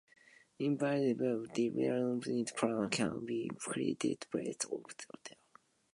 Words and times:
Individual 0.57 1.45
development 1.53 2.51
plans 2.55 2.89
can 2.89 3.23
be 3.23 3.47
created 3.59 4.25
based 4.31 4.65
on 4.71 4.81
these 4.87 4.95
assessments. 5.07 5.43